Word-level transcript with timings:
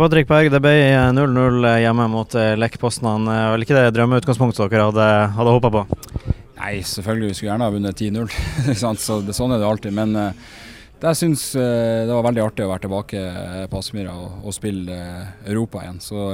Patrick 0.00 0.24
Berg, 0.24 0.48
det 0.48 0.56
ble 0.64 0.70
0-0 1.12 1.66
hjemme 1.82 2.06
mot 2.08 2.32
lekkposten 2.32 2.62
Lech 2.62 2.78
Poznan. 2.80 3.26
Eh, 3.28 3.48
var 3.52 3.64
ikke 3.64 3.76
det 3.76 3.90
drømmeutgangspunktet 3.92 4.72
dere 4.72 4.86
hadde, 4.88 5.08
hadde 5.36 5.52
håpa 5.52 5.70
på? 5.74 5.82
Nei, 6.56 6.78
selvfølgelig. 6.80 7.28
Vi 7.28 7.36
skulle 7.36 7.50
gjerne 7.50 7.66
ha 7.68 7.74
vunnet 7.74 8.00
10-0. 8.00 8.30
så 8.80 9.18
sånn 9.36 9.52
er 9.52 9.60
det 9.60 9.68
alltid. 9.68 9.92
Men 9.92 10.16
jeg 10.16 11.18
syns 11.20 11.44
det 11.52 12.08
var 12.08 12.24
veldig 12.24 12.44
artig 12.46 12.64
å 12.64 12.70
være 12.70 12.86
tilbake 12.86 13.26
på 13.68 13.82
Aspmyra 13.82 14.16
og, 14.16 14.40
og, 14.40 14.56
spille 14.56 14.96
Europa 15.44 15.84
igjen. 15.84 16.00
Så 16.00 16.24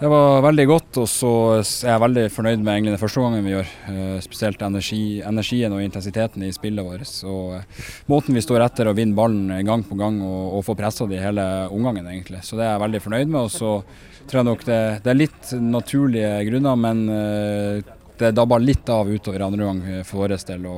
det 0.00 0.08
var 0.08 0.40
veldig 0.40 0.64
godt, 0.64 0.98
og 1.02 1.08
så 1.12 1.30
er 1.60 1.90
jeg 1.90 2.00
veldig 2.00 2.22
fornøyd 2.32 2.62
med 2.62 2.72
egentlig 2.72 2.94
den 2.94 3.00
første 3.02 3.20
gangen 3.20 3.44
vi 3.44 3.52
gjør. 3.52 3.72
Uh, 3.84 4.14
spesielt 4.24 4.62
energi, 4.64 5.00
energien 5.28 5.74
og 5.76 5.82
intensiteten 5.84 6.46
i 6.46 6.52
spillet 6.56 6.86
vårt. 6.86 7.12
Og 7.28 7.58
uh, 7.58 7.82
måten 8.08 8.38
vi 8.38 8.40
står 8.40 8.64
etter 8.64 8.88
og 8.88 8.96
vinner 8.96 9.18
ballen 9.18 9.52
gang 9.68 9.84
på 9.84 10.00
gang 10.00 10.22
og, 10.24 10.56
og 10.56 10.64
får 10.70 10.80
pressa 10.80 11.08
det 11.10 11.20
i 11.20 11.22
hele 11.26 11.44
omgangen, 11.68 12.08
egentlig. 12.08 12.40
Så 12.48 12.56
det 12.56 12.64
er 12.64 12.72
jeg 12.72 12.84
veldig 12.86 13.04
fornøyd 13.10 13.28
med. 13.28 13.40
Og 13.44 13.52
så 13.52 13.76
tror 14.24 14.40
jeg 14.40 14.48
nok 14.48 14.66
det, 14.70 14.80
det 15.04 15.12
er 15.12 15.20
litt 15.20 15.54
naturlige 15.68 16.34
grunner, 16.48 16.82
men 16.88 17.06
uh, 17.12 17.94
det 18.24 18.34
dabba 18.40 18.56
litt 18.64 18.88
av 18.96 19.08
utover 19.12 19.48
andre 19.50 19.68
gang 19.68 19.86
for 20.08 20.24
vår 20.24 20.38
del. 20.48 20.68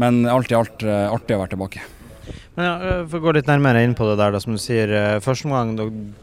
Men 0.00 0.24
alt 0.24 0.52
i 0.52 0.56
alt 0.56 0.88
artig 0.88 1.36
å 1.36 1.44
være 1.44 1.58
tilbake. 1.58 1.88
Men 2.56 2.66
ja, 2.66 2.72
eh, 2.82 3.02
For 3.06 3.20
å 3.20 3.24
gå 3.28 3.34
litt 3.36 3.48
nærmere 3.48 3.82
inn 3.86 3.94
på 3.96 4.06
det 4.08 4.16
der, 4.18 4.34
da, 4.34 4.40
som 4.42 4.56
du 4.56 4.60
sier. 4.60 4.90
Eh, 4.90 5.20
første 5.22 5.46
omgang 5.46 5.74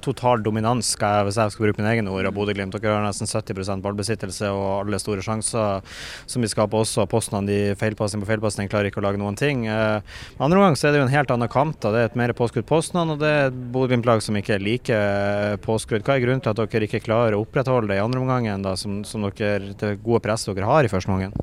total 0.03 0.43
dominans, 0.43 0.89
skal 0.97 1.21
jeg, 1.21 1.27
hvis 1.27 1.39
jeg 1.39 1.53
skal 1.53 1.65
bruke 1.67 1.79
mine 1.79 1.93
egne 1.93 2.11
ord, 2.11 2.27
av 2.27 2.35
Bodø-Glimt. 2.35 2.75
Dere 2.75 2.97
har 2.97 3.05
nesten 3.05 3.29
70 3.29 3.81
ballbesittelse 3.85 4.51
og 4.51 4.67
alle 4.81 4.99
store 5.01 5.23
sjanser 5.23 5.81
som 6.27 6.43
vi 6.43 6.51
skaper 6.51 6.83
også. 6.83 7.07
Postene 7.09 7.47
de 7.47 7.59
feilpasning 7.79 8.23
på 8.23 8.29
feilpasning 8.33 8.71
klarer 8.71 8.91
ikke 8.91 9.01
å 9.01 9.07
lage 9.07 9.21
noen 9.21 9.39
ting. 9.39 9.65
Men 9.67 10.43
andre 10.43 10.59
omgang 10.59 10.77
så 10.77 10.89
er 10.89 10.95
det 10.95 11.01
jo 11.01 11.07
en 11.07 11.15
helt 11.15 11.31
annen 11.33 11.51
kamp. 11.51 11.79
da, 11.79 11.91
Det 11.95 12.03
er 12.03 12.11
et 12.11 12.19
mer 12.19 12.35
påskrudd 12.37 12.67
Postene, 12.67 13.07
og 13.07 13.23
det 13.23 13.31
er 13.31 13.47
et 13.47 13.59
Bodø-Glimt-lag 13.71 14.21
som 14.21 14.35
ikke 14.35 14.57
er 14.57 14.65
like 14.65 15.01
påskrudd. 15.63 16.03
Hva 16.03 16.17
er 16.17 16.25
grunnen 16.25 16.43
til 16.43 16.51
at 16.51 16.59
dere 16.59 16.89
ikke 16.89 17.05
klarer 17.07 17.37
å 17.37 17.45
opprettholde 17.45 17.93
det 17.93 18.01
i 18.01 18.03
andre 18.03 18.19
omgang, 18.19 18.49
som, 18.75 19.03
som 19.07 19.23
dere, 19.31 19.73
det 19.79 19.97
gode 20.03 20.25
presset 20.25 20.53
dere 20.55 20.67
har 20.67 20.83
i 20.83 20.91
første 20.91 21.13
omgang? 21.13 21.35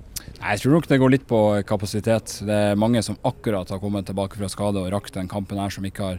Jeg 0.45 0.61
tror 0.61 0.75
nok 0.77 0.87
det 0.91 0.97
går 1.00 1.12
litt 1.14 1.23
på 1.25 1.39
kapasitet. 1.64 2.34
Det 2.45 2.56
er 2.70 2.77
mange 2.77 3.00
som 3.03 3.17
akkurat 3.25 3.70
har 3.73 3.78
kommet 3.81 4.05
tilbake 4.05 4.37
fra 4.37 4.51
skade 4.53 4.77
og 4.77 4.91
rakt 4.92 5.14
den 5.17 5.31
kampen 5.31 5.56
her, 5.56 5.73
som 5.73 5.86
ikke 5.89 6.05
har 6.05 6.19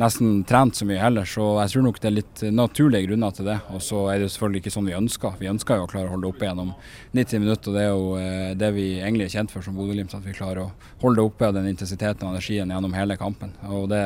nesten 0.00 0.44
trent 0.48 0.78
så 0.78 0.86
mye 0.88 1.00
heller. 1.00 1.28
Så 1.28 1.44
jeg 1.60 1.74
tror 1.74 1.84
nok 1.84 1.98
det 2.00 2.08
er 2.08 2.14
litt 2.14 2.44
naturlige 2.56 3.10
grunner 3.10 3.34
til 3.36 3.50
det. 3.50 3.58
Og 3.76 3.82
så 3.84 4.06
er 4.12 4.22
det 4.22 4.30
selvfølgelig 4.32 4.62
ikke 4.62 4.72
sånn 4.72 4.88
vi 4.88 4.96
ønsker. 4.96 5.36
Vi 5.42 5.50
ønsker 5.50 5.76
jo 5.76 5.84
å 5.84 5.90
klare 5.90 6.08
å 6.08 6.14
holde 6.14 6.24
det 6.24 6.30
oppe 6.32 6.48
gjennom 6.48 6.70
90 7.18 7.42
minutter. 7.44 7.68
og 7.68 7.76
Det 7.76 7.82
er 7.82 7.90
jo 7.90 8.06
eh, 8.22 8.54
det 8.62 8.70
vi 8.78 8.86
egentlig 8.94 9.26
er 9.26 9.34
kjent 9.34 9.52
for 9.52 9.66
som 9.66 9.76
Bodø-Glimt, 9.76 10.16
at 10.16 10.24
vi 10.24 10.38
klarer 10.38 10.62
å 10.64 10.70
holde 11.04 11.20
det 11.20 11.26
oppe 11.28 11.52
den 11.58 11.68
intensiteten 11.74 12.24
og 12.24 12.32
energien 12.32 12.72
gjennom 12.72 12.96
hele 12.96 13.18
kampen. 13.20 13.52
Og 13.68 13.90
det 13.92 14.02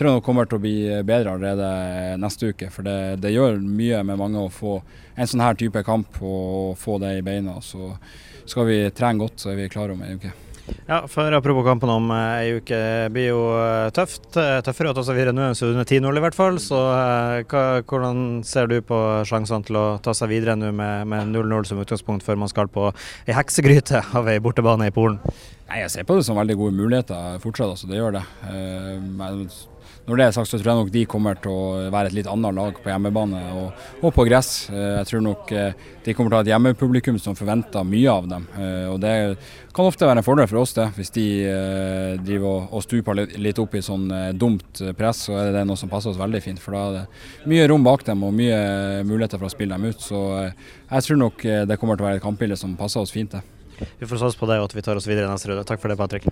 tror 0.00 0.10
jeg 0.14 0.20
nok 0.22 0.28
kommer 0.30 0.48
til 0.48 0.62
å 0.62 0.64
bli 0.64 0.74
bedre 1.12 1.36
allerede 1.36 2.16
neste 2.24 2.54
uke. 2.54 2.72
For 2.72 2.88
det, 2.88 3.20
det 3.20 3.36
gjør 3.36 3.60
mye 3.60 4.00
med 4.00 4.24
mange 4.24 4.48
å 4.48 4.48
få 4.48 4.80
en 5.20 5.28
sånn 5.28 5.44
her 5.44 5.60
type 5.60 5.84
kamp 5.84 6.20
og 6.24 6.76
få 6.80 6.96
det 7.02 7.18
i 7.18 7.24
beina. 7.24 7.58
Så 7.60 7.92
skal 8.50 8.66
vi 8.66 8.78
trene 8.90 9.09
godt, 9.18 9.40
så 9.40 9.50
er 9.50 9.58
vi 9.58 9.72
klare 9.72 9.96
om 9.96 10.02
en 10.06 10.20
uke. 10.20 10.32
Ja, 10.86 11.06
for 11.08 11.32
Apropos 11.34 11.64
kampen 11.66 11.90
om 11.90 12.10
ei 12.14 12.50
eh, 12.50 12.58
uke, 12.60 12.76
det 12.76 13.12
blir 13.14 13.30
jo 13.30 13.40
eh, 13.58 13.90
tøft. 13.94 14.28
Eh, 14.38 14.58
tøffere 14.66 14.92
å 14.92 14.96
ta 14.96 15.04
seg 15.06 15.18
videre 15.18 15.34
nå 15.34 15.48
enn 15.48 15.56
under 15.70 15.86
10-0 15.86 16.20
i 16.20 16.24
hvert 16.24 16.38
fall. 16.38 16.58
Så 16.62 16.78
hva, 17.50 17.64
hvordan 17.90 18.42
ser 18.46 18.70
du 18.70 18.78
på 18.86 18.98
sjansene 19.28 19.66
til 19.66 19.78
å 19.80 19.86
ta 20.02 20.14
seg 20.16 20.32
videre 20.32 20.56
nå 20.58 20.72
med 20.76 21.32
0-0 21.34 21.70
som 21.70 21.80
utgangspunkt 21.82 22.26
før 22.26 22.40
man 22.42 22.52
skal 22.52 22.70
på 22.72 22.90
ei 23.26 23.36
heksegryte 23.36 24.04
av 24.18 24.30
ei 24.30 24.40
bortebane 24.42 24.90
i 24.90 24.94
Polen? 24.94 25.20
Nei, 25.70 25.84
Jeg 25.84 25.90
ser 25.92 26.06
på 26.06 26.16
det 26.18 26.24
som 26.26 26.38
veldig 26.38 26.56
gode 26.58 26.74
muligheter 26.74 27.38
fortsatt, 27.38 27.76
altså 27.76 27.86
det 27.86 28.00
gjør 28.00 28.16
det. 28.18 28.24
Men 29.14 29.44
når 30.08 30.18
det 30.18 30.24
er 30.24 30.34
sagt, 30.34 30.50
så 30.50 30.58
tror 30.58 30.70
jeg 30.72 30.80
nok 30.80 30.92
de 30.94 31.02
kommer 31.06 31.38
til 31.38 31.52
å 31.52 31.90
være 31.92 32.10
et 32.10 32.16
litt 32.16 32.28
annet 32.30 32.56
lag 32.56 32.78
på 32.82 32.90
hjemmebane 32.90 33.40
og, 33.60 33.82
og 34.00 34.14
på 34.16 34.24
gress. 34.26 34.48
Eh, 34.72 34.96
jeg 34.96 35.08
tror 35.10 35.22
nok 35.22 35.52
eh, 35.54 35.84
de 36.02 36.14
kommer 36.16 36.32
til 36.32 36.36
å 36.36 36.40
ha 36.40 36.46
et 36.46 36.50
hjemmepublikum 36.50 37.20
som 37.22 37.36
forventer 37.38 37.86
mye 37.86 38.10
av 38.10 38.26
dem. 38.30 38.48
Eh, 38.56 38.88
og 38.90 38.98
Det 39.04 39.12
kan 39.76 39.86
ofte 39.86 40.08
være 40.08 40.24
en 40.24 40.26
fordel 40.26 40.48
for 40.50 40.62
oss 40.64 40.74
det, 40.74 40.88
hvis 40.96 41.14
de 41.14 41.26
driver 42.26 42.66
og 42.74 42.82
stuper 42.82 43.22
litt 43.38 43.60
opp 43.62 43.76
i 43.78 43.84
sånn 43.86 44.08
dumt 44.34 44.82
press. 44.98 45.22
Så 45.28 45.38
er 45.38 45.54
det 45.54 45.62
noe 45.68 45.78
som 45.78 45.92
passer 45.92 46.10
oss 46.10 46.18
veldig 46.18 46.42
fint, 46.42 46.58
for 46.58 46.74
da 46.74 46.82
er 46.88 46.98
det 46.98 47.52
mye 47.52 47.70
rom 47.70 47.86
bak 47.86 48.02
dem 48.08 48.26
og 48.26 48.34
mye 48.34 48.58
muligheter 49.06 49.38
for 49.38 49.46
å 49.46 49.54
spille 49.54 49.78
dem 49.78 49.92
ut. 49.92 50.02
Så 50.02 50.24
jeg 50.42 51.06
tror 51.06 51.22
nok 51.22 51.46
det 51.70 51.78
kommer 51.78 51.94
til 51.94 52.08
å 52.08 52.10
være 52.10 52.18
et 52.18 52.26
kampbilde 52.26 52.58
som 52.58 52.74
passer 52.80 53.04
oss 53.04 53.14
fint. 53.14 53.38
det. 53.38 53.59
Vi 54.00 54.08
får 54.08 54.22
satse 54.22 54.40
på 54.40 54.48
det 54.50 54.60
og 54.60 54.70
at 54.70 54.76
vi 54.78 54.84
tar 54.86 55.00
oss 55.00 55.08
videre 55.10 55.28
i 55.28 55.32
neste 55.32 55.50
runde. 55.50 55.66
Takk 55.68 55.82
for 55.82 55.92
det, 55.92 55.98
Patrick. 56.00 56.30